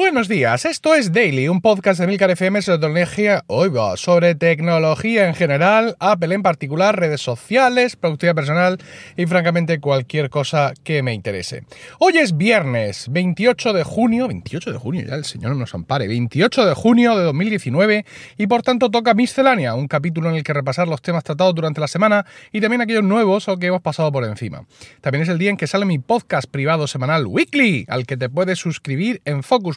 Buenos 0.00 0.28
días, 0.28 0.64
esto 0.64 0.94
es 0.94 1.12
Daily, 1.12 1.48
un 1.48 1.60
podcast 1.60 1.98
de 1.98 2.06
Milcar 2.06 2.30
FM 2.30 2.62
sobre 2.62 2.78
tecnología, 2.78 3.42
oiga, 3.48 3.96
sobre 3.96 4.36
tecnología 4.36 5.26
en 5.26 5.34
general, 5.34 5.96
Apple 5.98 6.36
en 6.36 6.44
particular, 6.44 6.96
redes 6.96 7.20
sociales, 7.20 7.96
productividad 7.96 8.36
personal 8.36 8.78
y 9.16 9.26
francamente 9.26 9.80
cualquier 9.80 10.30
cosa 10.30 10.72
que 10.84 11.02
me 11.02 11.14
interese. 11.14 11.64
Hoy 11.98 12.16
es 12.16 12.36
viernes 12.36 13.08
28 13.10 13.72
de 13.72 13.82
junio, 13.82 14.28
28 14.28 14.70
de 14.70 14.78
junio, 14.78 15.04
ya 15.04 15.16
el 15.16 15.24
señor 15.24 15.56
nos 15.56 15.74
ampare, 15.74 16.06
28 16.06 16.66
de 16.66 16.74
junio 16.74 17.16
de 17.16 17.24
2019 17.24 18.06
y 18.36 18.46
por 18.46 18.62
tanto 18.62 18.92
toca 18.92 19.14
Miscelánea, 19.14 19.74
un 19.74 19.88
capítulo 19.88 20.30
en 20.30 20.36
el 20.36 20.44
que 20.44 20.52
repasar 20.52 20.86
los 20.86 21.02
temas 21.02 21.24
tratados 21.24 21.56
durante 21.56 21.80
la 21.80 21.88
semana 21.88 22.24
y 22.52 22.60
también 22.60 22.82
aquellos 22.82 23.02
nuevos 23.02 23.48
o 23.48 23.58
que 23.58 23.66
hemos 23.66 23.82
pasado 23.82 24.12
por 24.12 24.22
encima. 24.22 24.64
También 25.00 25.22
es 25.22 25.28
el 25.28 25.38
día 25.38 25.50
en 25.50 25.56
que 25.56 25.66
sale 25.66 25.86
mi 25.86 25.98
podcast 25.98 26.48
privado 26.48 26.86
semanal 26.86 27.26
Weekly, 27.26 27.86
al 27.88 28.06
que 28.06 28.16
te 28.16 28.28
puedes 28.28 28.60
suscribir 28.60 29.20
en 29.24 29.42
Focus 29.42 29.76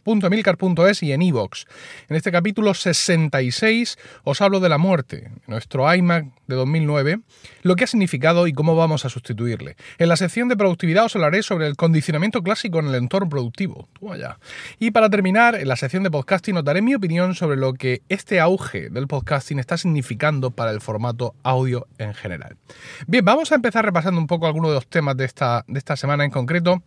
y 1.02 1.12
en 1.12 1.22
iVoox. 1.22 1.66
En 2.10 2.16
este 2.16 2.32
capítulo 2.32 2.74
66 2.74 3.98
os 4.24 4.42
hablo 4.42 4.60
de 4.60 4.70
la 4.70 4.78
muerte, 4.78 5.32
nuestro 5.48 5.94
iMac 5.94 6.26
de 6.48 6.56
2009, 6.56 7.20
lo 7.64 7.76
que 7.76 7.86
ha 7.86 7.88
significado 7.88 8.48
y 8.48 8.54
cómo 8.54 8.76
vamos 8.76 9.06
a 9.06 9.10
sustituirle. 9.10 9.78
En 9.98 10.10
la 10.10 10.18
sección 10.18 10.50
de 10.50 10.58
productividad 10.58 11.06
os 11.06 11.16
hablaré 11.16 11.44
sobre 11.44 11.68
el 11.68 11.76
condicionamiento 11.76 12.44
clásico 12.44 12.80
en 12.80 12.88
el 12.88 12.96
entorno 12.96 13.30
productivo. 13.30 13.88
Y 14.80 14.92
para 14.92 15.10
terminar, 15.10 15.56
en 15.56 15.68
la 15.68 15.76
sección 15.76 16.04
de 16.04 16.12
podcasting 16.12 16.58
os 16.58 16.64
daré 16.64 16.82
mi 16.82 16.94
opinión 16.94 17.36
sobre 17.36 17.58
lo 17.58 17.74
que 17.74 18.02
este 18.10 18.40
auge 18.40 18.90
del 18.90 19.08
podcasting 19.08 19.60
está 19.60 19.78
significando 19.78 20.52
para 20.52 20.72
el 20.72 20.82
formato 20.82 21.36
audio 21.44 21.88
en 21.98 22.14
general. 22.14 22.58
Bien, 23.08 23.24
vamos 23.24 23.52
a 23.52 23.56
empezar 23.56 23.86
repasando 23.86 24.20
un 24.20 24.28
poco 24.28 24.48
algunos 24.48 24.72
de 24.72 24.76
los 24.76 24.88
temas 24.88 25.16
de 25.16 25.26
esta, 25.26 25.64
de 25.68 25.78
esta 25.78 25.96
semana 25.96 26.26
en 26.26 26.32
concreto. 26.32 26.84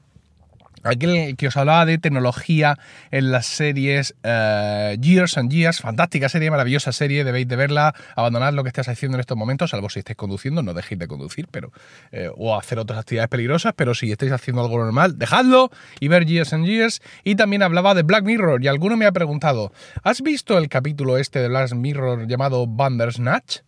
Aquel 0.85 1.37
que 1.37 1.49
os 1.49 1.57
hablaba 1.57 1.87
de 1.87 1.99
tecnología 1.99 2.79
en 3.11 3.31
las 3.33 3.47
series 3.47 4.15
eh, 4.23 4.97
Years 5.01 5.39
and 5.39 5.51
Years, 5.51 5.81
fantástica 5.81 6.29
serie, 6.29 6.51
maravillosa 6.51 6.93
serie, 6.93 7.25
debéis 7.25 7.49
de 7.49 7.57
verla, 7.57 7.95
abandonad 8.15 8.53
lo 8.53 8.63
que 8.63 8.69
estéis 8.69 8.89
haciendo 8.89 9.17
en 9.17 9.21
estos 9.21 9.37
momentos, 9.37 9.71
salvo 9.71 9.89
si 9.89 10.01
estáis 10.01 10.17
conduciendo, 10.17 10.63
no 10.63 10.75
dejéis 10.75 10.99
de 10.99 11.09
conducir, 11.09 11.49
pero 11.51 11.73
eh, 12.13 12.31
o 12.37 12.57
hacer 12.57 12.79
otras 12.79 12.99
actividades 12.99 13.31
peligrosas, 13.31 13.73
pero 13.75 13.95
si 13.95 14.13
estáis 14.13 14.33
haciendo 14.33 14.63
algo 14.63 14.79
normal, 14.79 15.19
dejadlo 15.19 15.71
y 16.01 16.09
ver 16.09 16.27
Years 16.27 16.53
and 16.53 16.67
Years. 16.67 17.01
Y 17.25 17.35
también 17.37 17.63
hablaba 17.63 17.95
de 17.95 18.03
Black 18.03 18.25
Mirror, 18.25 18.63
y 18.63 18.69
alguno 18.69 18.97
me 18.97 19.07
ha 19.07 19.13
preguntado, 19.13 19.73
¿has 20.03 20.21
visto 20.21 20.59
el 20.59 20.69
capítulo 20.69 21.17
este 21.17 21.39
de 21.39 21.49
Black 21.49 21.73
Mirror 21.75 22.27
llamado 22.27 22.67
Bandersnatch? 22.67 23.61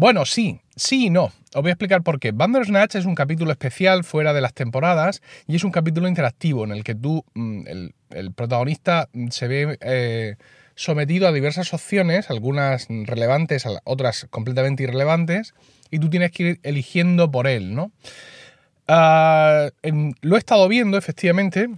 Bueno, 0.00 0.24
sí, 0.26 0.60
sí 0.76 1.06
y 1.06 1.10
no. 1.10 1.24
Os 1.24 1.60
voy 1.60 1.70
a 1.70 1.72
explicar 1.72 2.04
por 2.04 2.20
qué. 2.20 2.30
Bandersnatch 2.30 2.94
es 2.94 3.04
un 3.04 3.16
capítulo 3.16 3.50
especial 3.50 4.04
fuera 4.04 4.32
de 4.32 4.40
las 4.40 4.54
temporadas 4.54 5.22
y 5.48 5.56
es 5.56 5.64
un 5.64 5.72
capítulo 5.72 6.06
interactivo 6.06 6.62
en 6.62 6.70
el 6.70 6.84
que 6.84 6.94
tú, 6.94 7.24
mm, 7.34 7.62
el, 8.10 8.32
protagonista, 8.32 9.08
mm, 9.12 9.30
se 9.30 9.48
ve 9.48 9.76
eh, 9.80 10.36
sometido 10.76 11.26
a 11.26 11.32
diversas 11.32 11.74
opciones, 11.74 12.30
algunas 12.30 12.86
relevantes, 12.88 13.64
otras 13.82 14.28
completamente 14.30 14.84
irrelevantes, 14.84 15.52
y 15.90 15.98
tú 15.98 16.08
tienes 16.08 16.30
que 16.30 16.42
ir 16.44 16.60
eligiendo 16.62 17.32
por 17.32 17.48
él, 17.48 17.74
¿no? 17.74 17.90
Ah, 18.86 19.70
lo 20.20 20.36
he 20.36 20.38
estado 20.38 20.68
viendo, 20.68 20.96
efectivamente. 20.96 21.70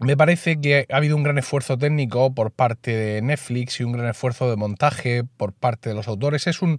Me 0.00 0.18
parece 0.18 0.60
que 0.60 0.86
ha 0.90 0.96
habido 0.96 1.16
un 1.16 1.22
gran 1.22 1.38
esfuerzo 1.38 1.78
técnico 1.78 2.34
por 2.34 2.50
parte 2.50 2.94
de 2.94 3.22
Netflix 3.22 3.80
y 3.80 3.84
un 3.84 3.92
gran 3.92 4.08
esfuerzo 4.08 4.50
de 4.50 4.56
montaje 4.56 5.22
por 5.38 5.54
parte 5.54 5.88
de 5.88 5.94
los 5.94 6.08
autores. 6.08 6.46
Es 6.46 6.60
un, 6.60 6.78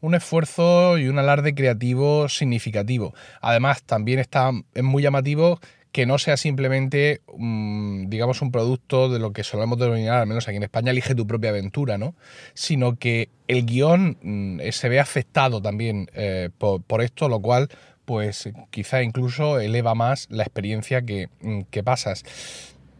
un 0.00 0.14
esfuerzo 0.14 0.98
y 0.98 1.08
un 1.08 1.18
alarde 1.18 1.54
creativo 1.54 2.28
significativo. 2.28 3.14
Además, 3.40 3.82
también 3.82 4.18
está, 4.18 4.50
es 4.74 4.82
muy 4.82 5.02
llamativo 5.02 5.60
que 5.92 6.06
no 6.06 6.18
sea 6.18 6.36
simplemente, 6.36 7.20
mm, 7.36 8.08
digamos, 8.08 8.42
un 8.42 8.52
producto 8.52 9.08
de 9.08 9.18
lo 9.18 9.32
que 9.32 9.42
solemos 9.42 9.78
denominar, 9.78 10.20
al 10.20 10.26
menos 10.26 10.46
aquí 10.46 10.56
en 10.56 10.62
España, 10.62 10.92
elige 10.92 11.14
tu 11.14 11.26
propia 11.26 11.50
aventura, 11.50 11.98
¿no? 11.98 12.14
Sino 12.54 12.96
que 12.96 13.28
el 13.48 13.66
guion 13.66 14.16
mm, 14.22 14.60
se 14.70 14.88
ve 14.88 15.00
afectado 15.00 15.60
también 15.60 16.08
eh, 16.14 16.50
por, 16.58 17.02
esto, 17.02 17.28
lo 17.28 17.40
cual, 17.40 17.68
pues 18.04 18.48
quizá 18.70 19.02
incluso 19.02 19.58
eleva 19.58 19.94
más 19.94 20.28
la 20.30 20.44
experiencia 20.44 21.02
que, 21.02 21.28
mm, 21.40 21.62
que 21.70 21.82
pasas. 21.82 22.24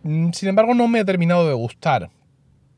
Sin 0.02 0.48
embargo, 0.48 0.74
no 0.74 0.88
me 0.88 1.00
ha 1.00 1.04
terminado 1.04 1.46
de 1.46 1.54
gustar. 1.54 2.10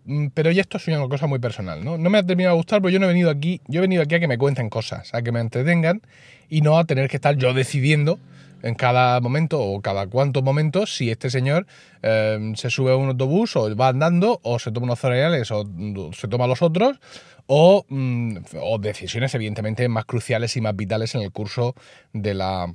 Mm, 0.05 0.29
pero 0.35 0.51
ya 0.51 0.63
esto 0.63 0.79
es 0.79 0.89
una 0.89 1.09
cosa 1.09 1.27
muy 1.27 1.39
personal, 1.39 1.85
¿no? 1.85 1.97
No 1.97 2.11
me 2.11 2.19
ha 2.19 2.23
terminado 2.23 2.55
de 2.55 2.59
gustar 2.59 2.81
porque 2.81 2.93
yo 2.93 2.99
no 2.99 3.07
he 3.07 3.09
venido 3.09 3.31
aquí, 3.31 3.61
yo 3.69 3.81
he 3.81 3.83
venido 3.83 4.03
aquí 4.03 4.17
a 4.17 4.21
que 4.21 4.29
me 4.29 4.39
cuenten 4.39 4.69
cosas, 4.69 5.15
a 5.15 5.23
que 5.23 5.33
me 5.33 5.41
entretengan 5.41 6.03
y 6.49 6.61
no 6.61 6.79
a 6.79 6.85
tener 6.85 7.09
que 7.09 7.17
estar 7.17 7.37
yo 7.37 7.55
decidiendo 7.55 8.19
en 8.63 8.75
cada 8.75 9.21
momento 9.21 9.61
o 9.61 9.81
cada 9.81 10.07
cuantos 10.07 10.43
momentos 10.43 10.95
si 10.95 11.11
este 11.11 11.31
señor 11.31 11.67
em, 12.03 12.55
se 12.55 12.71
sube 12.71 12.93
a 12.93 12.97
un 12.97 13.09
autobús 13.09 13.57
o 13.57 13.75
va 13.77 13.89
andando 13.89 14.41
o 14.43 14.59
se 14.59 14.71
toma 14.71 14.85
unos 14.85 15.01
cereales 15.01 15.51
o 15.51 15.65
se 16.13 16.29
toma 16.29 16.47
los 16.47 16.63
otros 16.63 17.01
o, 17.47 17.85
mm, 17.89 18.37
o 18.61 18.79
decisiones 18.79 19.35
evidentemente 19.35 19.89
más 19.89 20.05
cruciales 20.05 20.57
y 20.57 20.61
más 20.61 20.77
vitales 20.77 21.15
en 21.15 21.23
el 21.23 21.33
curso 21.33 21.75
de 22.13 22.35
la, 22.35 22.73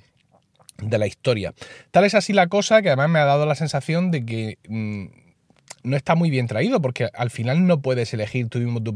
de 0.77 0.97
la 0.97 1.07
historia. 1.07 1.53
Tal 1.91 2.03
es 2.03 2.15
así 2.15 2.33
la 2.33 2.47
cosa 2.47 2.81
que 2.81 2.89
además 2.89 3.09
me 3.09 3.19
ha 3.19 3.25
dado 3.25 3.45
la 3.45 3.55
sensación 3.55 4.11
de 4.11 4.25
que... 4.25 4.57
Mm, 4.67 5.26
no 5.83 5.95
está 5.95 6.15
muy 6.15 6.29
bien 6.29 6.47
traído, 6.47 6.81
porque 6.81 7.09
al 7.13 7.29
final 7.29 7.65
no 7.65 7.81
puedes 7.81 8.13
elegir 8.13 8.49
tú 8.49 8.59
mismo 8.59 8.81
tu, 8.81 8.93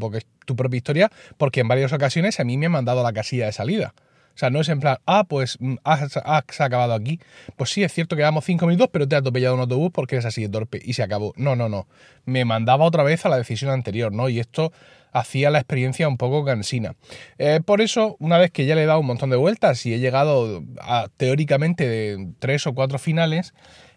propia 0.55 0.77
historia, 0.77 1.11
porque 1.37 1.61
en 1.61 1.67
varias 1.67 1.93
ocasiones 1.93 2.39
a 2.39 2.43
mí 2.43 2.57
me 2.57 2.67
han 2.67 2.71
mandado 2.71 3.01
a 3.01 3.03
la 3.03 3.13
casilla 3.13 3.45
de 3.45 3.51
salida. 3.51 3.93
O 4.33 4.37
sea, 4.37 4.49
no 4.49 4.61
es 4.61 4.69
en 4.69 4.79
plan, 4.79 4.97
ah, 5.05 5.25
pues 5.25 5.57
mm, 5.59 5.75
has, 5.83 6.61
acabado 6.61 6.93
aquí. 6.93 7.19
Pues 7.57 7.69
sí, 7.69 7.83
es 7.83 7.93
cierto 7.93 8.15
que 8.15 8.21
damos 8.21 8.45
cinco 8.45 8.65
minutos, 8.65 8.89
pero 8.91 9.07
te 9.07 9.15
ha 9.15 9.19
atropellado 9.19 9.55
un 9.55 9.61
autobús 9.61 9.91
porque 9.93 10.15
eres 10.15 10.25
así 10.25 10.41
de 10.41 10.49
torpe 10.49 10.79
y 10.83 10.93
se 10.93 11.03
acabó. 11.03 11.33
No, 11.35 11.55
no, 11.55 11.67
no. 11.69 11.87
Me 12.25 12.45
mandaba 12.45 12.85
otra 12.85 13.03
vez 13.03 13.25
a 13.25 13.29
la 13.29 13.37
decisión 13.37 13.71
anterior, 13.71 14.11
¿no? 14.11 14.29
Y 14.29 14.39
esto 14.39 14.71
hacía 15.11 15.49
la 15.49 15.59
experiencia 15.59 16.07
un 16.07 16.17
poco 16.17 16.45
cansina. 16.45 16.95
Eh, 17.37 17.59
por 17.65 17.81
eso, 17.81 18.15
una 18.19 18.37
vez 18.37 18.51
que 18.51 18.65
ya 18.65 18.75
le 18.75 18.83
he 18.83 18.85
dado 18.85 18.99
un 18.99 19.05
montón 19.05 19.29
de 19.29 19.35
vueltas 19.35 19.85
y 19.85 19.93
he 19.93 19.99
llegado 19.99 20.63
a 20.79 21.09
teóricamente 21.17 21.87
de 21.87 22.33
tres 22.39 22.65
o 22.67 22.73
cuatro 22.73 22.97
finales, 22.97 23.53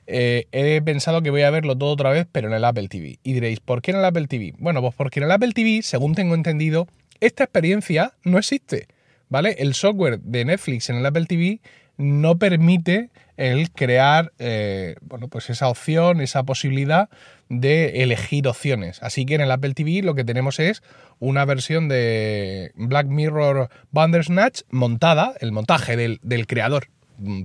eh, 0.07 0.47
he 0.53 0.81
pensado 0.83 1.23
que 1.23 1.31
voy 1.31 1.43
a 1.43 1.51
verlo 1.51 1.77
todo 1.77 1.91
otra 1.91 2.11
vez, 2.11 2.27
pero 2.31 2.49
en 2.49 2.55
el 2.55 2.65
Apple 2.65 2.89
TV. 2.89 3.19
Y 3.23 3.33
diréis, 3.33 3.61
¿por 3.61 3.83
qué 3.83 3.93
en 3.93 3.99
el 3.99 4.05
Apple 4.05 4.27
TV? 4.27 4.55
Bueno, 4.59 4.81
pues 4.81 4.95
porque 4.95 5.21
en 5.21 5.25
el 5.25 5.33
Apple 5.33 5.53
TV, 5.53 5.83
según 5.83 6.15
tengo 6.15 6.35
entendido, 6.35 6.87
esta 7.21 7.45
experiencia 7.45 8.13
no 8.25 8.39
existe, 8.39 8.89
¿vale? 9.29 9.57
El 9.59 9.75
software 9.75 10.21
de 10.21 10.45
Netflix 10.45 10.91
en 10.91 10.97
el 10.97 11.07
Apple 11.07 11.27
TV 11.27 11.61
no 11.97 12.39
permite 12.39 13.11
el 13.37 13.71
crear, 13.71 14.33
eh, 14.39 14.97
bueno, 15.01 15.29
pues 15.29 15.51
esa 15.51 15.69
opción, 15.69 16.21
esa 16.21 16.45
posibilidad 16.45 17.09
de 17.49 18.03
elegir 18.03 18.47
opciones. 18.47 19.03
Así 19.03 19.27
que 19.27 19.35
en 19.35 19.41
el 19.41 19.51
Apple 19.51 19.75
TV 19.75 20.03
lo 20.03 20.15
que 20.15 20.25
tenemos 20.25 20.61
es 20.61 20.83
una 21.19 21.45
versión 21.45 21.89
de 21.89 22.73
Black 22.75 23.07
Mirror 23.07 23.69
Bandersnatch 23.91 24.63
montada, 24.71 25.35
el 25.41 25.53
montaje 25.53 25.97
del, 25.97 26.47
creador 26.47 26.89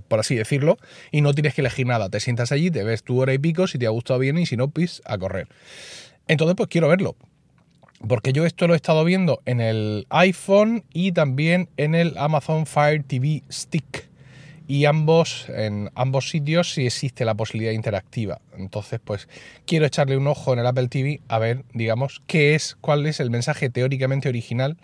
por 0.08 0.20
así 0.20 0.36
decirlo, 0.36 0.78
y 1.12 1.22
no 1.22 1.34
tienes 1.34 1.54
que 1.54 1.62
elegir 1.62 1.88
nada. 1.88 2.10
Te 2.10 2.20
sientas 2.20 2.52
allí, 2.52 2.72
te 2.72 2.84
ves 2.84 3.04
tu 3.04 3.20
hora 3.20 3.34
y 3.34 3.38
pico, 3.38 3.68
si 3.68 3.78
te 3.78 3.86
ha 3.86 3.90
gustado 3.90 4.20
bien 4.20 4.38
y 4.38 4.46
si 4.46 4.58
no, 4.58 4.70
pues 4.70 5.02
a 5.06 5.18
correr. 5.18 5.48
Entonces, 6.28 6.56
pues 6.56 6.70
quiero 6.70 6.88
verlo. 6.88 7.16
Porque 8.08 8.32
yo 8.32 8.46
esto 8.46 8.68
lo 8.68 8.74
he 8.74 8.78
estado 8.78 9.04
viendo 9.04 9.42
en 9.46 9.60
el 9.60 10.08
iPhone 10.10 10.86
y 10.94 11.12
también 11.12 11.70
en 11.76 11.96
el 11.96 12.18
Amazon 12.18 12.66
Fire 12.66 13.04
TV 13.04 13.44
Stick. 13.52 14.08
Y 14.68 14.86
ambos, 14.86 15.48
en 15.50 15.90
ambos 15.96 16.30
sitios 16.30 16.74
sí 16.74 16.86
existe 16.86 17.26
la 17.26 17.34
posibilidad 17.34 17.74
interactiva. 17.74 18.40
Entonces, 18.56 19.00
pues 19.04 19.28
quiero 19.66 19.86
echarle 19.86 20.16
un 20.16 20.28
ojo 20.28 20.54
en 20.54 20.60
el 20.60 20.68
Apple 20.68 20.88
TV 20.88 21.22
a 21.28 21.40
ver, 21.40 21.66
digamos, 21.74 22.22
qué 22.28 22.56
es, 22.56 22.78
cuál 22.80 23.06
es 23.08 23.20
el 23.20 23.32
mensaje 23.32 23.70
teóricamente 23.70 24.30
original 24.30 24.78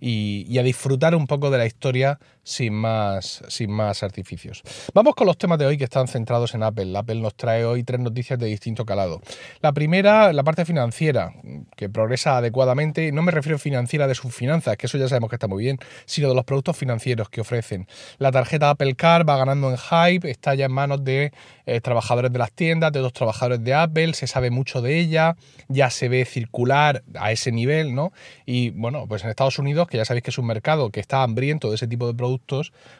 y, 0.00 0.58
a 0.58 0.62
disfrutar 0.62 1.14
un 1.14 1.26
poco 1.26 1.50
de 1.50 1.58
la 1.58 1.66
historia 1.66 2.18
sin 2.46 2.74
más, 2.74 3.42
sin 3.48 3.72
más 3.72 4.04
artificios. 4.04 4.62
Vamos 4.94 5.16
con 5.16 5.26
los 5.26 5.36
temas 5.36 5.58
de 5.58 5.66
hoy 5.66 5.76
que 5.76 5.82
están 5.82 6.06
centrados 6.06 6.54
en 6.54 6.62
Apple. 6.62 6.96
Apple 6.96 7.16
nos 7.16 7.34
trae 7.34 7.64
hoy 7.64 7.82
tres 7.82 7.98
noticias 7.98 8.38
de 8.38 8.46
distinto 8.46 8.86
calado. 8.86 9.20
La 9.62 9.72
primera, 9.72 10.32
la 10.32 10.44
parte 10.44 10.64
financiera, 10.64 11.34
que 11.74 11.88
progresa 11.88 12.36
adecuadamente. 12.36 13.10
No 13.10 13.22
me 13.22 13.32
refiero 13.32 13.58
financiera 13.58 14.06
de 14.06 14.14
sus 14.14 14.32
finanzas, 14.32 14.76
que 14.76 14.86
eso 14.86 14.96
ya 14.96 15.08
sabemos 15.08 15.28
que 15.28 15.34
está 15.34 15.48
muy 15.48 15.64
bien, 15.64 15.80
sino 16.04 16.28
de 16.28 16.36
los 16.36 16.44
productos 16.44 16.76
financieros 16.76 17.28
que 17.30 17.40
ofrecen. 17.40 17.88
La 18.18 18.30
tarjeta 18.30 18.70
Apple 18.70 18.94
Card 18.94 19.28
va 19.28 19.36
ganando 19.36 19.68
en 19.68 19.76
hype, 19.76 20.30
está 20.30 20.54
ya 20.54 20.66
en 20.66 20.72
manos 20.72 21.02
de 21.02 21.32
eh, 21.66 21.80
trabajadores 21.80 22.32
de 22.32 22.38
las 22.38 22.52
tiendas, 22.52 22.92
de 22.92 23.00
los 23.00 23.12
trabajadores 23.12 23.64
de 23.64 23.74
Apple, 23.74 24.14
se 24.14 24.28
sabe 24.28 24.50
mucho 24.50 24.82
de 24.82 25.00
ella, 25.00 25.36
ya 25.66 25.90
se 25.90 26.08
ve 26.08 26.24
circular 26.24 27.02
a 27.18 27.32
ese 27.32 27.50
nivel, 27.50 27.92
¿no? 27.92 28.12
Y 28.44 28.70
bueno, 28.70 29.06
pues 29.08 29.24
en 29.24 29.30
Estados 29.30 29.58
Unidos 29.58 29.88
que 29.88 29.96
ya 29.96 30.04
sabéis 30.04 30.22
que 30.22 30.30
es 30.30 30.38
un 30.38 30.46
mercado 30.46 30.90
que 30.90 31.00
está 31.00 31.24
hambriento 31.24 31.70
de 31.70 31.74
ese 31.74 31.88
tipo 31.88 32.06
de 32.06 32.14
productos, 32.14 32.35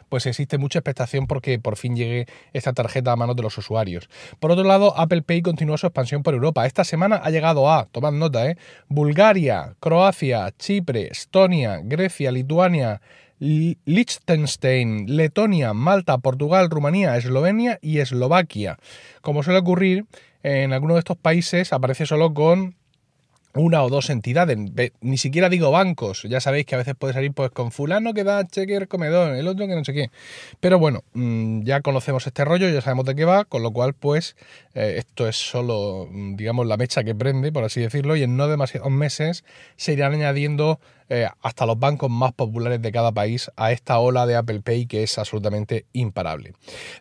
pues 0.09 0.25
existe 0.25 0.57
mucha 0.57 0.79
expectación 0.79 1.27
porque 1.27 1.59
por 1.59 1.77
fin 1.77 1.95
llegue 1.95 2.27
esta 2.53 2.73
tarjeta 2.73 3.11
a 3.11 3.15
manos 3.15 3.35
de 3.35 3.43
los 3.43 3.57
usuarios. 3.57 4.09
Por 4.39 4.51
otro 4.51 4.63
lado, 4.63 4.97
Apple 4.97 5.21
Pay 5.21 5.41
continúa 5.41 5.77
su 5.77 5.87
expansión 5.87 6.23
por 6.23 6.33
Europa. 6.33 6.65
Esta 6.65 6.83
semana 6.83 7.17
ha 7.17 7.29
llegado 7.29 7.71
a, 7.71 7.85
tomad 7.85 8.11
nota, 8.11 8.47
¿eh? 8.49 8.57
Bulgaria, 8.87 9.75
Croacia, 9.79 10.51
Chipre, 10.57 11.07
Estonia, 11.11 11.79
Grecia, 11.83 12.31
Lituania, 12.31 13.01
Liechtenstein, 13.39 15.15
Letonia, 15.15 15.73
Malta, 15.73 16.17
Portugal, 16.17 16.69
Rumanía, 16.69 17.17
Eslovenia 17.17 17.77
y 17.81 17.99
Eslovaquia. 17.99 18.77
Como 19.21 19.43
suele 19.43 19.59
ocurrir, 19.59 20.05
en 20.43 20.73
algunos 20.73 20.95
de 20.95 20.99
estos 20.99 21.17
países 21.17 21.73
aparece 21.73 22.05
solo 22.05 22.33
con 22.33 22.75
una 23.59 23.83
o 23.83 23.89
dos 23.89 24.09
entidades, 24.09 24.57
ni 25.01 25.17
siquiera 25.17 25.49
digo 25.49 25.71
bancos, 25.71 26.23
ya 26.23 26.39
sabéis 26.39 26.65
que 26.65 26.75
a 26.75 26.77
veces 26.77 26.95
puede 26.97 27.13
salir 27.13 27.33
pues 27.33 27.51
con 27.51 27.71
fulano 27.71 28.13
que 28.13 28.23
da 28.23 28.45
cheque 28.45 28.87
comedor, 28.87 29.35
el 29.35 29.47
otro 29.47 29.67
que 29.67 29.75
no 29.75 29.83
sé 29.83 29.93
qué. 29.93 30.11
Pero 30.59 30.79
bueno, 30.79 31.03
mm, 31.13 31.63
ya 31.63 31.81
conocemos 31.81 32.27
este 32.27 32.45
rollo, 32.45 32.69
ya 32.69 32.81
sabemos 32.81 33.05
de 33.05 33.15
qué 33.15 33.25
va, 33.25 33.45
con 33.45 33.63
lo 33.63 33.71
cual 33.71 33.93
pues 33.93 34.35
eh, 34.73 34.95
esto 34.97 35.27
es 35.27 35.35
solo, 35.35 36.07
mm, 36.11 36.35
digamos, 36.35 36.67
la 36.67 36.77
mecha 36.77 37.03
que 37.03 37.15
prende, 37.15 37.51
por 37.51 37.63
así 37.63 37.81
decirlo, 37.81 38.15
y 38.15 38.23
en 38.23 38.37
no 38.37 38.47
demasiados 38.47 38.91
meses 38.91 39.43
se 39.75 39.93
irán 39.93 40.13
añadiendo 40.13 40.79
eh, 41.09 41.27
hasta 41.41 41.65
los 41.65 41.79
bancos 41.79 42.09
más 42.09 42.33
populares 42.33 42.81
de 42.81 42.91
cada 42.91 43.11
país 43.11 43.51
a 43.55 43.71
esta 43.71 43.99
ola 43.99 44.25
de 44.25 44.35
Apple 44.35 44.61
Pay 44.61 44.85
que 44.87 45.03
es 45.03 45.17
absolutamente 45.17 45.85
imparable. 45.93 46.53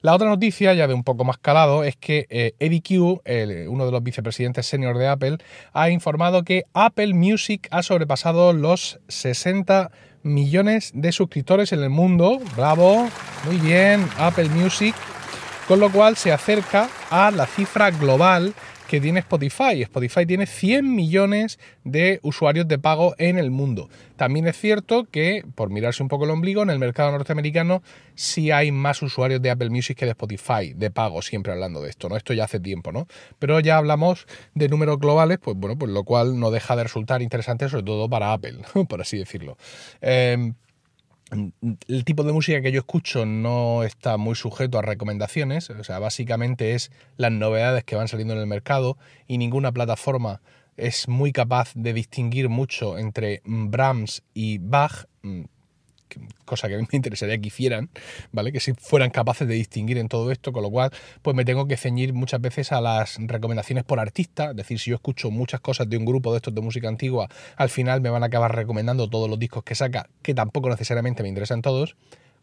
La 0.03 0.15
otra 0.15 0.29
noticia, 0.29 0.75
ya 0.75 0.87
de 0.87 0.95
un 0.95 1.05
poco 1.05 1.25
más 1.25 1.39
calado, 1.39 1.85
es 1.85 1.97
que 1.97 2.27
eh, 2.31 2.55
Eddie 2.59 2.83
Q, 2.83 3.23
uno 3.69 3.87
de 3.87 3.93
los 3.93 4.03
vicepresidentes 4.03 4.67
senior 4.67 4.99
de 4.99 5.09
Apple, 5.09 5.39
ha 5.73 5.91
informado 5.91 6.45
que 6.45 6.65
Apple 6.73 7.15
Music 7.15 7.69
ha 7.71 7.83
sobrepasado 7.83 8.53
los 8.53 9.01
60 9.09 9.91
millones 10.23 10.91
de 10.95 11.13
suscriptores 11.13 11.73
en 11.73 11.83
el 11.83 11.91
mundo. 11.91 12.39
Bravo, 12.57 13.09
muy 13.45 13.57
bien, 13.57 14.07
Apple 14.19 14.49
Music. 14.51 14.95
Con 15.69 15.81
lo 15.81 15.91
cual 15.91 16.17
se 16.17 16.33
acerca 16.33 16.89
a 17.11 17.31
la 17.31 17.47
cifra 17.47 17.91
global 17.91 18.55
que 18.87 19.01
tiene 19.01 19.21
Spotify. 19.21 19.83
Spotify 19.83 20.27
tiene 20.27 20.47
100 20.47 20.95
millones 20.95 21.59
de 21.85 22.21
usuarios 22.23 22.69
de 22.69 22.79
pago 22.79 23.15
en 23.19 23.39
el 23.39 23.51
mundo. 23.51 23.89
También 24.17 24.47
es 24.47 24.57
cierto 24.59 25.05
que, 25.11 25.43
por 25.55 25.71
mirarse 25.71 26.03
un 26.03 26.09
poco 26.09 26.25
el 26.25 26.31
ombligo, 26.31 26.63
en 26.63 26.71
el 26.71 26.79
mercado 26.79 27.11
norteamericano 27.11 27.83
sí 28.15 28.51
hay 28.51 28.73
más 28.73 29.03
usuarios 29.03 29.43
de 29.43 29.51
Apple 29.51 29.71
Music 29.71 29.99
que 29.99 30.05
de 30.05 30.13
Spotify, 30.13 30.73
de 30.75 30.91
pago, 30.91 31.21
siempre 31.23 31.53
hablando 31.53 31.83
de 31.83 31.91
esto, 31.91 32.09
¿no? 32.09 32.17
Esto 32.17 32.33
ya 32.33 32.45
hace 32.45 32.61
tiempo, 32.61 32.93
¿no? 32.93 33.07
Pero 33.39 33.61
ya 33.61 33.77
hablamos 33.77 34.27
de 34.55 34.69
números 34.69 34.99
globales, 34.99 35.39
pues 35.39 35.57
bueno, 35.57 35.77
pues 35.77 35.91
lo 35.91 36.05
cual 36.05 36.39
no 36.39 36.51
deja 36.51 36.77
de 36.77 36.85
resultar 36.85 37.23
interesante, 37.23 37.69
sobre 37.69 37.83
todo 37.83 38.09
para 38.09 38.33
Apple, 38.33 38.59
por 38.89 39.01
así 39.01 39.19
decirlo. 39.19 39.59
Eh, 40.01 40.53
el 41.31 42.05
tipo 42.05 42.23
de 42.23 42.33
música 42.33 42.61
que 42.63 42.73
yo 42.73 42.81
escucho 42.81 43.27
no 43.27 43.83
está 43.83 44.17
muy 44.17 44.37
sujeto 44.37 44.79
a 44.79 44.83
recomendaciones, 44.83 45.71
o 45.71 45.83
sea, 45.83 45.99
básicamente 45.99 46.75
es 46.75 46.93
las 47.17 47.33
novedades 47.33 47.85
que 47.85 47.97
van 47.97 48.09
saliendo 48.09 48.35
en 48.35 48.41
el 48.41 48.47
mercado 48.47 48.97
y 49.27 49.39
ninguna 49.39 49.73
plataforma 49.73 50.41
es 50.77 51.09
muy 51.09 51.33
capaz 51.33 51.73
de 51.75 51.93
distinguir 51.93 52.49
mucho 52.49 52.99
entre 52.99 53.43
Brahms 53.45 54.23
y 54.35 54.59
Bach, 54.59 55.07
mm, 55.23 55.45
cosa 56.45 56.69
que 56.69 56.77
me 56.77 56.87
interesaría 56.93 57.39
que 57.39 57.49
hicieran, 57.49 57.91
¿vale? 58.33 58.53
Que 58.53 58.61
si 58.61 58.73
fueran 58.75 59.11
capaces 59.11 59.47
de 59.47 59.55
distinguir 59.55 59.99
en 59.99 60.09
todo 60.09 60.31
esto, 60.31 60.53
con 60.53 60.63
lo 60.63 60.71
cual, 60.71 60.91
pues 61.23 61.37
me 61.37 61.45
tengo 61.45 61.67
que 61.67 61.77
ceñir 61.77 62.13
muchas 62.13 62.41
veces 62.41 62.73
a 62.73 62.81
las 62.81 63.19
recomendaciones 63.19 63.85
por 63.85 64.01
artista, 64.01 64.51
es 64.51 64.57
decir, 64.57 64.79
si 64.79 64.91
yo 64.91 64.97
escucho 64.97 65.31
muchas 65.31 65.61
cosas 65.61 65.89
de 65.89 65.97
un 65.97 66.05
grupo 66.05 66.33
de 66.33 66.39
estos 66.39 66.55
de 66.55 66.61
música 66.61 66.89
antigua, 66.89 67.29
al 67.57 67.69
final 67.69 68.01
me 68.01 68.11
van 68.11 68.23
a 68.23 68.27
acabar 68.27 68.55
recomendando 68.55 69.09
todos 69.09 69.29
los 69.29 69.39
discos 69.39 69.65
que 69.65 69.75
saca, 69.75 70.09
que 70.23 70.35
tampoco 70.35 70.69
necesariamente 70.69 71.23
me 71.23 71.29
interesan 71.29 71.63
todos, 71.63 71.97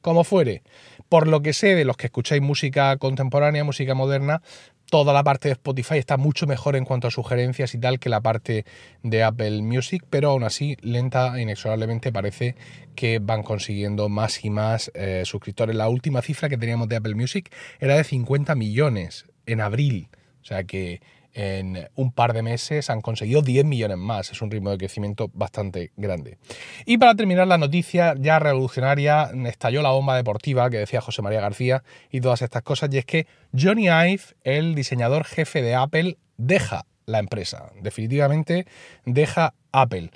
como 0.04 0.24
fuere. 0.24 0.62
Por 1.10 1.28
lo 1.28 1.42
que 1.42 1.54
sé 1.54 1.74
de 1.74 1.86
los 1.86 1.98
que 1.98 2.08
escucháis 2.08 2.42
música 2.42 2.96
contemporánea, 2.98 3.64
música 3.64 3.96
moderna, 3.96 4.44
toda 4.90 5.14
la 5.14 5.24
parte 5.24 5.48
de 5.48 5.54
Spotify 5.54 5.98
está 5.98 6.18
mucho 6.18 6.46
mejor 6.46 6.76
en 6.76 6.86
cuanto 6.86 7.08
a 7.08 7.12
sugerencias 7.12 7.74
y 7.74 7.80
tal 7.80 8.00
que 8.00 8.10
la 8.10 8.22
parte 8.22 8.66
de 9.02 9.24
Apple 9.24 9.64
Music, 9.64 10.04
pero 10.10 10.30
aún 10.30 10.44
así, 10.44 10.78
lenta 10.82 11.36
e 11.38 11.42
inexorablemente 11.42 12.12
parece 12.12 12.56
que 12.96 13.20
van 13.20 13.42
consiguiendo 13.42 14.10
más 14.10 14.44
y 14.44 14.50
más 14.52 14.92
eh, 14.94 15.24
suscriptores. 15.26 15.76
La 15.76 15.90
última 15.90 16.22
cifra 16.22 16.50
que 16.50 16.58
teníamos 16.58 16.90
de 16.90 16.98
Apple 16.98 17.16
Music 17.16 17.50
era 17.80 17.96
de 17.96 18.04
50 18.04 18.54
millones 18.56 19.26
en 19.46 19.62
abril. 19.62 20.10
O 20.42 20.46
sea 20.46 20.66
que 20.66 21.02
en 21.34 21.90
un 21.96 22.12
par 22.12 22.34
de 22.34 22.42
meses 22.44 22.90
han 22.90 23.02
conseguido 23.02 23.42
10 23.42 23.66
millones 23.66 23.98
más. 23.98 24.32
Es 24.32 24.42
un 24.42 24.52
ritmo 24.52 24.72
de 24.72 24.78
crecimiento 24.78 25.30
bastante 25.34 25.92
grande. 25.98 26.38
Y 26.86 26.98
para 26.98 27.16
terminar 27.16 27.48
la 27.48 27.58
noticia 27.58 28.16
ya 28.18 28.40
revolucionaria, 28.40 29.32
estalló 29.46 29.82
la 29.82 29.92
bomba 29.92 30.16
deportiva 30.16 30.70
que 30.70 30.78
decía 30.78 31.02
José 31.02 31.22
María 31.22 31.42
García 31.42 31.84
y 32.12 32.22
todas 32.22 32.42
estas 32.42 32.64
cosas, 32.64 32.90
y 32.94 32.98
es 32.98 33.06
que 33.06 33.28
Johnny 33.58 33.88
Ive, 33.88 34.24
el 34.44 34.76
diseñador 34.76 35.26
jefe 35.26 35.62
de 35.62 35.76
Apple, 35.76 36.18
deja 36.38 36.86
la 37.06 37.20
empresa. 37.20 37.72
Definitivamente 37.82 38.66
deja 39.06 39.54
Apple. 39.72 40.12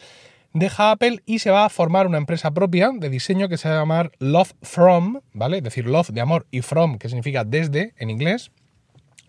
Deja 0.54 0.92
Apple 0.92 1.22
y 1.26 1.40
se 1.40 1.52
va 1.52 1.66
a 1.66 1.70
formar 1.70 2.08
una 2.08 2.18
empresa 2.18 2.52
propia 2.52 2.92
de 2.92 3.10
diseño 3.10 3.48
que 3.50 3.58
se 3.58 3.70
va 3.70 3.76
a 3.76 3.80
llamar 3.80 4.12
Love 4.18 4.54
From, 4.62 5.22
¿vale? 5.34 5.58
Es 5.58 5.64
decir, 5.64 5.86
Love 5.86 6.10
de 6.10 6.22
amor 6.22 6.48
y 6.50 6.62
From, 6.62 6.98
que 6.98 7.10
significa 7.10 7.44
desde 7.44 7.94
en 7.98 8.10
inglés. 8.10 8.52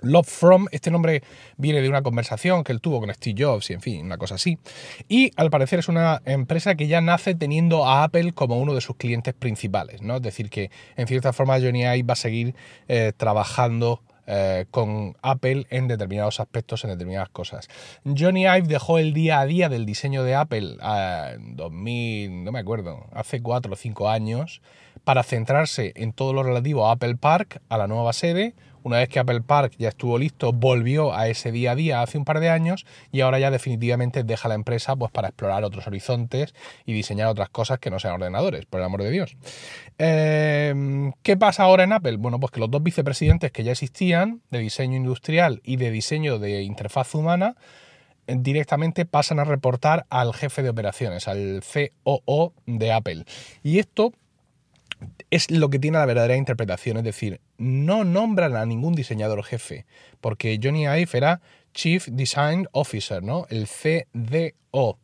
Love 0.00 0.26
From, 0.28 0.66
este 0.70 0.90
nombre 0.90 1.22
viene 1.56 1.80
de 1.80 1.88
una 1.88 2.02
conversación 2.02 2.64
que 2.64 2.72
él 2.72 2.80
tuvo 2.80 3.00
con 3.00 3.12
Steve 3.12 3.44
Jobs 3.44 3.70
y 3.70 3.72
en 3.74 3.80
fin, 3.80 4.06
una 4.06 4.18
cosa 4.18 4.36
así. 4.36 4.58
Y 5.08 5.32
al 5.36 5.50
parecer 5.50 5.80
es 5.80 5.88
una 5.88 6.22
empresa 6.24 6.74
que 6.74 6.86
ya 6.86 7.00
nace 7.00 7.34
teniendo 7.34 7.86
a 7.86 8.04
Apple 8.04 8.32
como 8.32 8.58
uno 8.58 8.74
de 8.74 8.80
sus 8.80 8.96
clientes 8.96 9.34
principales, 9.34 10.02
¿no? 10.02 10.16
Es 10.16 10.22
decir, 10.22 10.50
que 10.50 10.70
en 10.96 11.06
cierta 11.06 11.32
forma 11.32 11.58
Johnny 11.60 11.82
Ive 11.82 12.02
va 12.04 12.12
a 12.12 12.16
seguir 12.16 12.54
eh, 12.88 13.12
trabajando 13.16 14.02
eh, 14.30 14.66
con 14.70 15.16
Apple 15.22 15.66
en 15.70 15.88
determinados 15.88 16.38
aspectos, 16.38 16.84
en 16.84 16.90
determinadas 16.90 17.30
cosas. 17.30 17.66
Johnny 18.04 18.42
Ive 18.42 18.68
dejó 18.68 18.98
el 18.98 19.14
día 19.14 19.40
a 19.40 19.46
día 19.46 19.70
del 19.70 19.86
diseño 19.86 20.22
de 20.22 20.34
Apple 20.34 20.76
eh, 20.82 21.32
en 21.36 21.56
2000, 21.56 22.44
no 22.44 22.52
me 22.52 22.58
acuerdo, 22.58 23.06
hace 23.12 23.40
4 23.40 23.72
o 23.72 23.76
5 23.76 24.10
años, 24.10 24.60
para 25.08 25.22
centrarse 25.22 25.94
en 25.96 26.12
todo 26.12 26.34
lo 26.34 26.42
relativo 26.42 26.86
a 26.86 26.92
Apple 26.92 27.16
Park, 27.16 27.62
a 27.70 27.78
la 27.78 27.86
nueva 27.86 28.12
sede, 28.12 28.52
una 28.82 28.98
vez 28.98 29.08
que 29.08 29.18
Apple 29.18 29.40
Park 29.40 29.72
ya 29.78 29.88
estuvo 29.88 30.18
listo, 30.18 30.52
volvió 30.52 31.14
a 31.14 31.28
ese 31.28 31.50
día 31.50 31.70
a 31.70 31.74
día 31.74 32.02
hace 32.02 32.18
un 32.18 32.26
par 32.26 32.40
de 32.40 32.50
años 32.50 32.84
y 33.10 33.22
ahora 33.22 33.38
ya 33.38 33.50
definitivamente 33.50 34.22
deja 34.22 34.50
la 34.50 34.54
empresa 34.54 34.96
pues, 34.96 35.10
para 35.10 35.28
explorar 35.28 35.64
otros 35.64 35.86
horizontes 35.86 36.54
y 36.84 36.92
diseñar 36.92 37.28
otras 37.28 37.48
cosas 37.48 37.78
que 37.78 37.88
no 37.88 37.98
sean 37.98 38.16
ordenadores, 38.16 38.66
por 38.66 38.80
el 38.80 38.84
amor 38.84 39.02
de 39.02 39.10
Dios. 39.10 39.38
Em, 39.96 41.12
¿Qué 41.22 41.38
pasa 41.38 41.62
ahora 41.62 41.84
en 41.84 41.94
Apple? 41.94 42.18
Bueno, 42.18 42.38
pues 42.38 42.52
que 42.52 42.60
los 42.60 42.70
dos 42.70 42.82
vicepresidentes 42.82 43.50
que 43.50 43.64
ya 43.64 43.72
existían, 43.72 44.42
de 44.50 44.58
diseño 44.58 44.98
industrial 44.98 45.62
y 45.64 45.76
de 45.76 45.90
diseño 45.90 46.38
de 46.38 46.64
interfaz 46.64 47.14
humana, 47.14 47.56
directamente 48.26 49.06
pasan 49.06 49.38
a 49.38 49.44
reportar 49.44 50.04
al 50.10 50.34
jefe 50.34 50.62
de 50.62 50.68
operaciones, 50.68 51.28
al 51.28 51.62
COO 52.04 52.52
de 52.66 52.92
Apple. 52.92 53.24
Y 53.62 53.78
esto 53.78 54.12
es 55.30 55.50
lo 55.50 55.70
que 55.70 55.78
tiene 55.78 55.98
la 55.98 56.06
verdadera 56.06 56.36
interpretación, 56.36 56.96
es 56.96 57.04
decir, 57.04 57.40
no 57.58 58.04
nombran 58.04 58.56
a 58.56 58.64
ningún 58.66 58.94
diseñador 58.94 59.44
jefe, 59.44 59.86
porque 60.20 60.58
Johnny 60.62 60.84
Ive 60.84 61.10
era 61.12 61.40
Chief 61.74 62.06
Design 62.08 62.66
Officer, 62.72 63.22
¿no? 63.22 63.46
El 63.50 63.66
CDO. 63.68 64.98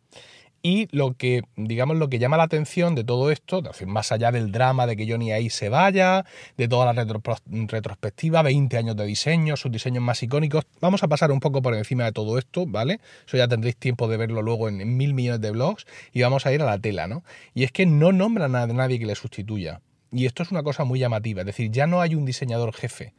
Y 0.66 0.88
lo 0.92 1.12
que, 1.12 1.42
digamos, 1.56 1.98
lo 1.98 2.08
que 2.08 2.18
llama 2.18 2.38
la 2.38 2.44
atención 2.44 2.94
de 2.94 3.04
todo 3.04 3.30
esto, 3.30 3.62
más 3.86 4.12
allá 4.12 4.32
del 4.32 4.50
drama 4.50 4.86
de 4.86 4.96
que 4.96 5.06
Johnny 5.06 5.30
Ive 5.30 5.50
se 5.50 5.68
vaya, 5.68 6.24
de 6.56 6.68
toda 6.68 6.90
la 6.90 7.04
retrospectiva, 7.04 8.40
20 8.40 8.78
años 8.78 8.96
de 8.96 9.04
diseño, 9.04 9.58
sus 9.58 9.70
diseños 9.70 10.02
más 10.02 10.22
icónicos, 10.22 10.64
vamos 10.80 11.02
a 11.02 11.08
pasar 11.08 11.32
un 11.32 11.40
poco 11.40 11.60
por 11.60 11.74
encima 11.74 12.04
de 12.04 12.12
todo 12.12 12.38
esto, 12.38 12.64
¿vale? 12.66 13.00
Eso 13.26 13.36
ya 13.36 13.46
tendréis 13.46 13.76
tiempo 13.76 14.08
de 14.08 14.16
verlo 14.16 14.40
luego 14.40 14.70
en, 14.70 14.96
mil 14.96 15.12
millones 15.12 15.42
de 15.42 15.50
blogs 15.50 15.84
y 16.14 16.22
vamos 16.22 16.46
a 16.46 16.52
ir 16.54 16.62
a 16.62 16.64
la 16.64 16.78
tela, 16.78 17.08
¿no? 17.08 17.24
Y 17.52 17.64
es 17.64 17.70
que 17.70 17.84
no 17.84 18.12
nombran 18.12 18.56
a 18.56 18.66
nadie 18.66 18.98
que 18.98 19.04
le 19.04 19.16
sustituya. 19.16 19.82
Y 20.12 20.24
esto 20.24 20.42
es 20.42 20.50
una 20.50 20.62
cosa 20.62 20.84
muy 20.84 20.98
llamativa, 20.98 21.42
es 21.42 21.46
decir, 21.46 21.70
ya 21.72 21.86
no 21.86 22.00
hay 22.00 22.14
un 22.14 22.24
diseñador 22.24 22.72
jefe. 22.72 23.12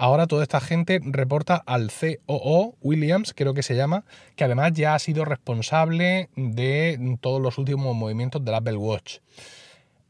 Ahora 0.00 0.26
toda 0.26 0.44
esta 0.44 0.62
gente 0.62 0.98
reporta 1.04 1.56
al 1.56 1.90
COO, 1.92 2.74
Williams, 2.80 3.34
creo 3.36 3.52
que 3.52 3.62
se 3.62 3.76
llama, 3.76 4.06
que 4.34 4.44
además 4.44 4.72
ya 4.72 4.94
ha 4.94 4.98
sido 4.98 5.26
responsable 5.26 6.30
de 6.36 7.18
todos 7.20 7.38
los 7.38 7.58
últimos 7.58 7.94
movimientos 7.94 8.42
del 8.42 8.54
Apple 8.54 8.78
Watch. 8.78 9.18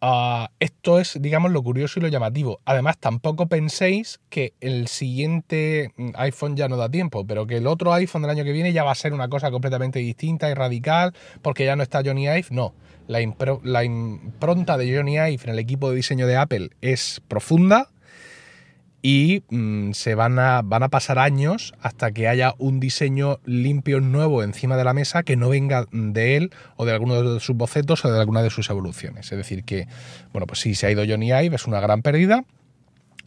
Ah, 0.00 0.52
esto 0.60 1.00
es, 1.00 1.20
digamos, 1.20 1.50
lo 1.50 1.60
curioso 1.64 1.98
y 1.98 2.02
lo 2.02 2.08
llamativo. 2.08 2.60
Además, 2.64 2.98
tampoco 2.98 3.48
penséis 3.48 4.20
que 4.28 4.54
el 4.60 4.86
siguiente 4.86 5.92
iPhone 6.14 6.54
ya 6.54 6.68
no 6.68 6.76
da 6.76 6.88
tiempo, 6.88 7.26
pero 7.26 7.48
que 7.48 7.56
el 7.56 7.66
otro 7.66 7.92
iPhone 7.92 8.22
del 8.22 8.30
año 8.30 8.44
que 8.44 8.52
viene 8.52 8.72
ya 8.72 8.84
va 8.84 8.92
a 8.92 8.94
ser 8.94 9.12
una 9.12 9.28
cosa 9.28 9.50
completamente 9.50 9.98
distinta 9.98 10.48
y 10.48 10.54
radical 10.54 11.14
porque 11.42 11.64
ya 11.64 11.74
no 11.74 11.82
está 11.82 12.00
Johnny 12.04 12.28
Ive. 12.28 12.46
No, 12.50 12.74
la, 13.08 13.20
impronta 13.82 14.78
de 14.78 14.96
Johnny 14.96 15.14
Ive 15.14 15.42
en 15.42 15.50
el 15.50 15.58
equipo 15.58 15.90
de 15.90 15.96
diseño 15.96 16.28
de 16.28 16.36
Apple 16.36 16.70
es 16.80 17.20
profunda 17.26 17.88
y 19.02 19.42
mm, 19.48 19.92
se 19.92 20.14
van 20.14 20.38
a, 20.38 20.62
van 20.62 20.82
a 20.82 20.88
pasar 20.88 21.18
años 21.18 21.74
hasta 21.80 22.12
que 22.12 22.28
haya 22.28 22.54
un 22.58 22.80
diseño 22.80 23.40
limpio 23.44 24.00
nuevo 24.00 24.42
encima 24.42 24.76
de 24.76 24.84
la 24.84 24.92
mesa 24.92 25.22
que 25.22 25.36
no 25.36 25.48
venga 25.48 25.86
de 25.92 26.36
él 26.36 26.50
o 26.76 26.84
de 26.84 26.92
alguno 26.92 27.22
de 27.22 27.40
sus 27.40 27.56
bocetos 27.56 28.04
o 28.04 28.12
de 28.12 28.20
alguna 28.20 28.42
de 28.42 28.50
sus 28.50 28.68
evoluciones. 28.68 29.32
Es 29.32 29.38
decir, 29.38 29.64
que, 29.64 29.86
bueno, 30.32 30.46
pues 30.46 30.60
sí, 30.60 30.74
se 30.74 30.86
ha 30.86 30.90
ido 30.90 31.04
Johnny 31.06 31.32
Ive, 31.32 31.56
es 31.56 31.66
una 31.66 31.80
gran 31.80 32.02
pérdida. 32.02 32.44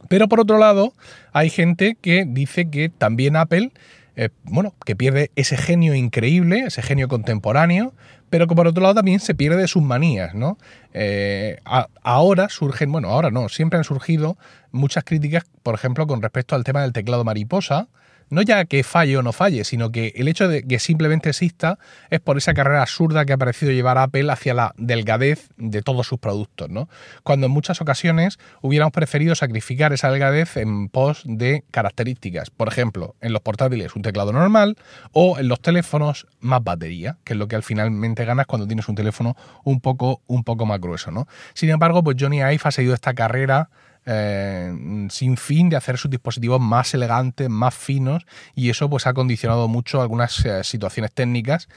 Pero 0.09 0.27
por 0.27 0.39
otro 0.39 0.57
lado, 0.57 0.93
hay 1.31 1.49
gente 1.49 1.97
que 1.99 2.25
dice 2.27 2.69
que 2.69 2.89
también 2.89 3.35
Apple 3.35 3.71
eh, 4.15 4.29
bueno, 4.43 4.75
que 4.85 4.95
pierde 4.95 5.31
ese 5.35 5.57
genio 5.57 5.95
increíble, 5.95 6.65
ese 6.67 6.81
genio 6.81 7.07
contemporáneo, 7.07 7.93
pero 8.29 8.47
que 8.47 8.55
por 8.55 8.67
otro 8.67 8.81
lado 8.81 8.95
también 8.95 9.19
se 9.19 9.35
pierde 9.35 9.67
sus 9.67 9.83
manías, 9.83 10.33
¿no? 10.33 10.57
Eh, 10.93 11.59
ahora 12.01 12.49
surgen, 12.49 12.91
bueno, 12.91 13.09
ahora 13.09 13.31
no, 13.31 13.49
siempre 13.49 13.77
han 13.77 13.83
surgido 13.83 14.37
muchas 14.71 15.03
críticas, 15.03 15.45
por 15.63 15.75
ejemplo, 15.75 16.07
con 16.07 16.21
respecto 16.21 16.55
al 16.55 16.63
tema 16.63 16.81
del 16.81 16.93
teclado 16.93 17.23
mariposa, 17.23 17.89
no 18.33 18.41
ya 18.41 18.65
que 18.65 18.83
falle 18.83 19.17
o 19.17 19.21
no 19.21 19.31
falle, 19.31 19.63
sino 19.63 19.91
que 19.91 20.13
el 20.15 20.27
hecho 20.27 20.47
de 20.47 20.63
que 20.63 20.79
simplemente 20.79 21.29
exista 21.29 21.79
es 22.09 22.19
por 22.19 22.37
esa 22.37 22.53
carrera 22.53 22.81
absurda 22.81 23.25
que 23.25 23.33
ha 23.33 23.37
parecido 23.37 23.71
llevar 23.71 23.97
Apple 23.97 24.31
hacia 24.31 24.53
la 24.53 24.73
delgadez 24.77 25.49
de 25.57 25.81
todos 25.81 26.07
sus 26.07 26.19
productos, 26.19 26.69
¿no? 26.69 26.89
Cuando 27.23 27.47
en 27.47 27.51
muchas 27.51 27.81
ocasiones 27.81 28.39
hubiéramos 28.61 28.91
preferido 28.91 29.35
sacrificar 29.35 29.93
esa 29.93 30.11
delgadez 30.11 30.57
en 30.57 30.89
pos 30.89 31.23
de 31.25 31.63
características. 31.71 32.49
Por 32.49 32.67
ejemplo, 32.67 33.15
en 33.21 33.33
los 33.33 33.41
portátiles 33.41 33.95
un 33.95 34.01
teclado 34.01 34.33
normal 34.33 34.77
o 35.11 35.37
en 35.37 35.47
los 35.47 35.61
teléfonos 35.61 36.27
más 36.39 36.63
batería, 36.63 37.17
que 37.23 37.33
es 37.33 37.39
lo 37.39 37.47
que 37.47 37.55
al 37.55 37.63
finalmente 37.63 38.25
ganas 38.25 38.45
cuando 38.47 38.67
tienes 38.67 38.87
un 38.87 38.95
teléfono 38.95 39.35
un 39.63 39.79
poco, 39.79 40.21
un 40.27 40.43
poco 40.43 40.65
más 40.65 40.79
grueso, 40.79 41.11
¿no? 41.11 41.27
Sin 41.53 41.69
embargo, 41.69 42.03
pues 42.03 42.17
Johnny 42.19 42.37
Ive 42.37 42.59
ha 42.63 42.71
seguido 42.71 42.93
esta 42.93 43.13
carrera 43.13 43.69
eh, 44.05 45.07
sin 45.09 45.37
fin 45.37 45.69
de 45.69 45.75
hacer 45.75 45.97
sus 45.97 46.11
dispositivos 46.11 46.59
más 46.59 46.93
elegantes, 46.93 47.49
más 47.49 47.73
finos, 47.73 48.25
y 48.55 48.69
eso 48.69 48.89
pues 48.89 49.07
ha 49.07 49.13
condicionado 49.13 49.67
mucho 49.67 50.01
algunas 50.01 50.45
eh, 50.45 50.63
situaciones 50.63 51.13
técnicas, 51.13 51.69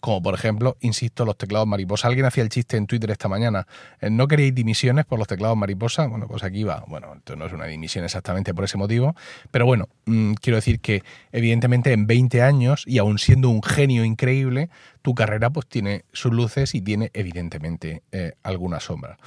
como 0.00 0.22
por 0.22 0.34
ejemplo, 0.34 0.76
insisto, 0.80 1.24
los 1.24 1.36
teclados 1.36 1.66
mariposa. 1.66 2.08
Alguien 2.08 2.26
hacía 2.26 2.42
el 2.42 2.48
chiste 2.48 2.76
en 2.76 2.86
Twitter 2.86 3.10
esta 3.10 3.28
mañana, 3.28 3.66
eh, 4.00 4.10
¿no 4.10 4.28
queréis 4.28 4.54
dimisiones 4.54 5.04
por 5.04 5.18
los 5.18 5.28
teclados 5.28 5.56
mariposa? 5.56 6.06
Bueno, 6.06 6.26
pues 6.28 6.42
aquí 6.42 6.64
va, 6.64 6.84
bueno, 6.86 7.14
esto 7.14 7.36
no 7.36 7.46
es 7.46 7.52
una 7.52 7.66
dimisión 7.66 8.04
exactamente 8.04 8.54
por 8.54 8.64
ese 8.64 8.78
motivo, 8.78 9.14
pero 9.50 9.66
bueno, 9.66 9.88
mm, 10.06 10.34
quiero 10.34 10.56
decir 10.56 10.80
que 10.80 11.02
evidentemente 11.32 11.92
en 11.92 12.06
20 12.06 12.42
años, 12.42 12.84
y 12.86 12.98
aún 12.98 13.18
siendo 13.18 13.48
un 13.48 13.62
genio 13.62 14.04
increíble, 14.04 14.70
tu 15.04 15.14
carrera 15.14 15.50
pues 15.50 15.66
tiene 15.66 16.04
sus 16.12 16.32
luces 16.32 16.74
y 16.74 16.80
tiene 16.80 17.10
evidentemente 17.12 18.02
alguna 18.42 18.80
sombra. 18.80 19.18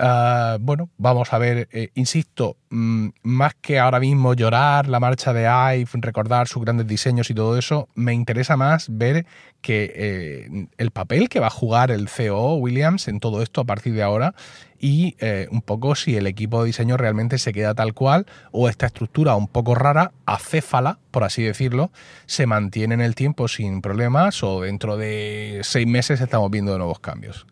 Ah, 0.00 0.58
bueno, 0.60 0.90
vamos 0.96 1.32
a 1.32 1.38
ver, 1.38 1.68
eh, 1.72 1.90
insisto, 1.94 2.56
mm, 2.70 3.08
más 3.24 3.54
que 3.60 3.80
ahora 3.80 3.98
mismo 3.98 4.32
llorar 4.32 4.86
la 4.86 5.00
marcha 5.00 5.32
de 5.32 5.42
Ive, 5.42 5.90
recordar 5.94 6.46
sus 6.46 6.62
grandes 6.62 6.86
diseños 6.86 7.30
y 7.30 7.34
todo 7.34 7.58
eso, 7.58 7.88
me 7.96 8.12
interesa 8.14 8.56
más 8.56 8.86
ver 8.88 9.26
que 9.60 9.92
eh, 9.96 10.68
el 10.76 10.92
papel 10.92 11.28
que 11.28 11.40
va 11.40 11.48
a 11.48 11.50
jugar 11.50 11.90
el 11.90 12.08
CEO 12.08 12.54
Williams 12.54 13.08
en 13.08 13.18
todo 13.18 13.42
esto 13.42 13.60
a 13.60 13.64
partir 13.64 13.92
de 13.92 14.04
ahora 14.04 14.34
y 14.80 15.16
eh, 15.18 15.48
un 15.50 15.62
poco 15.62 15.94
si 15.94 16.16
el 16.16 16.26
equipo 16.26 16.60
de 16.60 16.68
diseño 16.68 16.96
realmente 16.96 17.38
se 17.38 17.52
queda 17.52 17.74
tal 17.74 17.94
cual 17.94 18.26
o 18.52 18.68
esta 18.68 18.86
estructura 18.86 19.34
un 19.34 19.48
poco 19.48 19.74
rara, 19.74 20.12
acéfala, 20.26 20.98
por 21.10 21.24
así 21.24 21.42
decirlo, 21.42 21.90
se 22.26 22.46
mantiene 22.46 22.94
en 22.94 23.00
el 23.00 23.14
tiempo 23.14 23.48
sin 23.48 23.82
problemas 23.82 24.42
o 24.42 24.62
dentro 24.62 24.96
de 24.96 25.60
seis 25.62 25.86
meses 25.86 26.20
estamos 26.20 26.50
viendo 26.50 26.76
nuevos 26.78 27.00
cambios. 27.00 27.46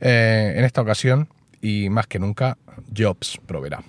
en 0.00 0.64
esta 0.64 0.82
ocasión 0.82 1.28
y 1.60 1.88
más 1.90 2.06
que 2.06 2.18
nunca 2.18 2.56
Jobs 2.96 3.38
proveerá. 3.46 3.82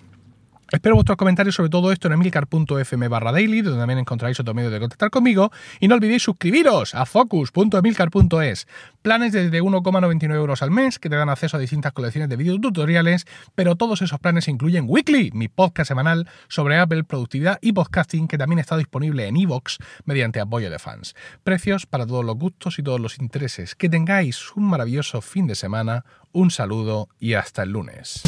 Espero 0.71 0.93
vuestros 0.93 1.17
comentarios 1.17 1.55
sobre 1.55 1.69
todo 1.69 1.91
esto 1.91 2.07
en 2.07 2.13
emilcar.fm 2.13 3.07
barra 3.07 3.31
daily, 3.31 3.61
donde 3.61 3.79
también 3.79 3.97
encontraréis 3.97 4.39
otro 4.39 4.53
medio 4.53 4.69
de 4.69 4.79
contactar 4.79 5.09
conmigo. 5.09 5.51
Y 5.79 5.87
no 5.87 5.95
olvidéis 5.95 6.21
suscribiros 6.21 6.93
a 6.93 7.07
focus.emilcar.es. 7.07 8.67
Planes 9.01 9.33
desde 9.33 9.63
1,99 9.63 10.35
euros 10.35 10.61
al 10.61 10.69
mes 10.69 10.99
que 10.99 11.09
te 11.09 11.15
dan 11.15 11.29
acceso 11.29 11.57
a 11.57 11.59
distintas 11.59 11.91
colecciones 11.93 12.29
de 12.29 12.35
videotutoriales, 12.35 13.25
pero 13.55 13.75
todos 13.75 14.03
esos 14.03 14.19
planes 14.19 14.47
incluyen 14.47 14.85
Weekly, 14.87 15.31
mi 15.33 15.47
podcast 15.47 15.87
semanal 15.87 16.29
sobre 16.49 16.77
Apple, 16.77 17.03
productividad 17.03 17.57
y 17.61 17.71
podcasting, 17.71 18.27
que 18.27 18.37
también 18.37 18.59
está 18.59 18.77
disponible 18.77 19.27
en 19.27 19.37
iVoox 19.37 19.77
mediante 20.05 20.39
apoyo 20.39 20.69
de 20.69 20.77
fans. 20.77 21.15
Precios 21.43 21.87
para 21.87 22.05
todos 22.05 22.23
los 22.23 22.35
gustos 22.35 22.77
y 22.77 22.83
todos 22.83 22.99
los 22.99 23.17
intereses. 23.17 23.73
Que 23.73 23.89
tengáis 23.89 24.55
un 24.55 24.69
maravilloso 24.69 25.21
fin 25.21 25.47
de 25.47 25.55
semana, 25.55 26.05
un 26.31 26.51
saludo 26.51 27.09
y 27.19 27.33
hasta 27.33 27.63
el 27.63 27.71
lunes. 27.71 28.21